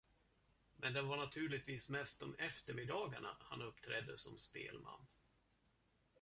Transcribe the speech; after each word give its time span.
Men 0.77 0.93
det 0.93 1.01
var 1.01 1.17
naturligtvis 1.17 1.89
mest 1.89 2.21
om 2.23 2.35
eftermiddagarna 2.39 3.37
han 3.41 3.61
uppträdde 3.61 4.17
som 4.17 4.39
spelman. 4.39 5.07